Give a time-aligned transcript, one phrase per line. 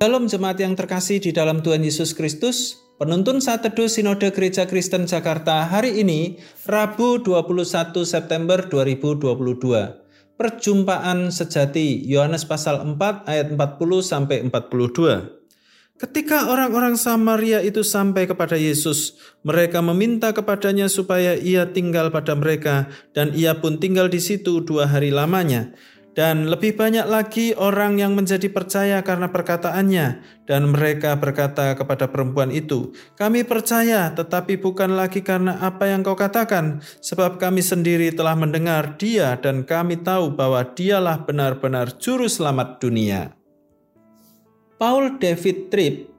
[0.00, 5.04] Dalam jemaat yang terkasih di dalam Tuhan Yesus Kristus, penuntun saat teduh Sinode Gereja Kristen
[5.04, 10.40] Jakarta hari ini, Rabu 21 September 2022.
[10.40, 15.36] Perjumpaan sejati Yohanes pasal 4 ayat 40 sampai 42.
[16.00, 22.88] Ketika orang-orang Samaria itu sampai kepada Yesus, mereka meminta kepadanya supaya ia tinggal pada mereka,
[23.12, 25.76] dan ia pun tinggal di situ dua hari lamanya.
[26.10, 30.06] Dan lebih banyak lagi orang yang menjadi percaya karena perkataannya,
[30.42, 36.18] dan mereka berkata kepada perempuan itu, "Kami percaya, tetapi bukan lagi karena apa yang kau
[36.18, 42.82] katakan, sebab kami sendiri telah mendengar Dia, dan kami tahu bahwa Dialah benar-benar Juru Selamat
[42.82, 43.30] dunia."
[44.82, 46.10] Paul David Tripp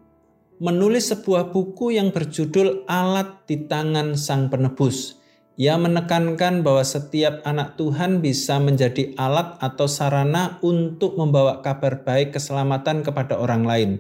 [0.62, 5.20] menulis sebuah buku yang berjudul Alat di Tangan Sang Penebus.
[5.59, 12.39] Ia menekankan bahwa setiap anak Tuhan bisa menjadi alat atau sarana untuk membawa kabar baik
[12.39, 13.91] keselamatan kepada orang lain.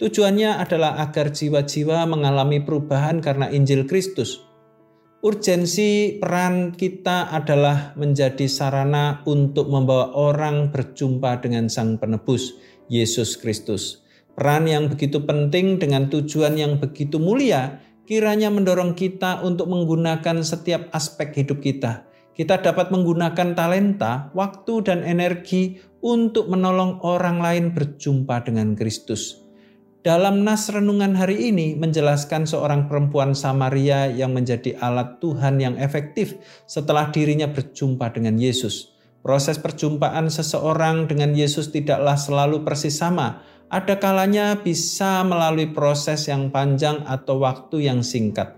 [0.00, 4.40] Tujuannya adalah agar jiwa-jiwa mengalami perubahan karena Injil Kristus.
[5.24, 12.56] Urgensi peran kita adalah menjadi sarana untuk membawa orang berjumpa dengan Sang Penebus,
[12.92, 14.04] Yesus Kristus.
[14.34, 20.92] Peran yang begitu penting dengan tujuan yang begitu mulia kiranya mendorong kita untuk menggunakan setiap
[20.92, 22.04] aspek hidup kita.
[22.34, 29.44] Kita dapat menggunakan talenta, waktu, dan energi untuk menolong orang lain berjumpa dengan Kristus.
[30.04, 36.36] Dalam nas renungan hari ini menjelaskan seorang perempuan Samaria yang menjadi alat Tuhan yang efektif
[36.68, 38.92] setelah dirinya berjumpa dengan Yesus.
[39.24, 43.40] Proses perjumpaan seseorang dengan Yesus tidaklah selalu persis sama,
[43.74, 48.54] ada kalanya bisa melalui proses yang panjang atau waktu yang singkat.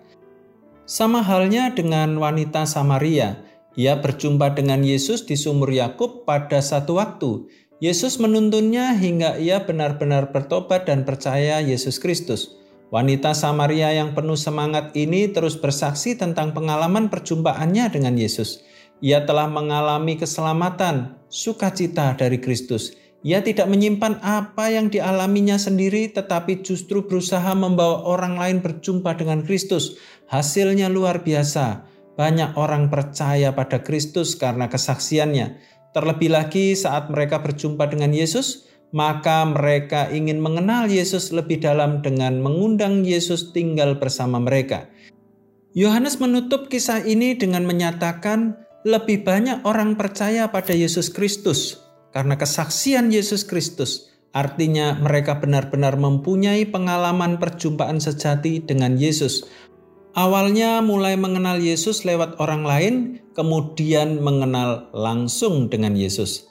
[0.85, 3.41] Sama halnya dengan wanita Samaria,
[3.81, 7.49] ia berjumpa dengan Yesus di sumur Yakub pada satu waktu.
[7.81, 12.53] Yesus menuntunnya hingga ia benar-benar bertobat dan percaya Yesus Kristus.
[12.93, 18.61] Wanita Samaria yang penuh semangat ini terus bersaksi tentang pengalaman perjumpaannya dengan Yesus.
[19.01, 22.97] Ia telah mengalami keselamatan, sukacita dari Kristus.
[23.25, 29.41] Ia tidak menyimpan apa yang dialaminya sendiri, tetapi justru berusaha membawa orang lain berjumpa dengan
[29.43, 29.97] Kristus.
[30.29, 31.87] Hasilnya luar biasa.
[32.21, 35.57] Banyak orang percaya pada Kristus karena kesaksiannya.
[35.97, 42.41] Terlebih lagi, saat mereka berjumpa dengan Yesus, maka mereka ingin mengenal Yesus lebih dalam dengan
[42.41, 44.89] mengundang Yesus tinggal bersama mereka.
[45.73, 53.11] Yohanes menutup kisah ini dengan menyatakan, lebih banyak orang percaya pada Yesus Kristus karena kesaksian
[53.11, 54.13] Yesus Kristus.
[54.37, 59.49] Artinya mereka benar-benar mempunyai pengalaman perjumpaan sejati dengan Yesus.
[60.13, 62.95] Awalnya mulai mengenal Yesus lewat orang lain,
[63.33, 66.49] kemudian mengenal langsung dengan Yesus.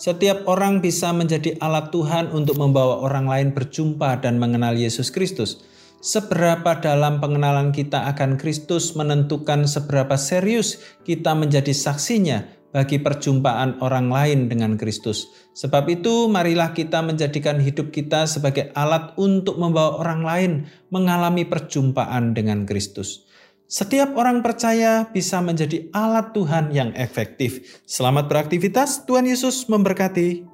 [0.00, 5.62] Setiap orang bisa menjadi alat Tuhan untuk membawa orang lain berjumpa dan mengenal Yesus Kristus.
[6.04, 10.76] Seberapa dalam pengenalan kita akan Kristus menentukan seberapa serius
[11.08, 15.30] kita menjadi saksinya bagi perjumpaan orang lain dengan Kristus.
[15.54, 20.52] Sebab itu, marilah kita menjadikan hidup kita sebagai alat untuk membawa orang lain
[20.90, 23.30] mengalami perjumpaan dengan Kristus.
[23.70, 27.80] Setiap orang percaya bisa menjadi alat Tuhan yang efektif.
[27.86, 30.53] Selamat beraktivitas, Tuhan Yesus memberkati.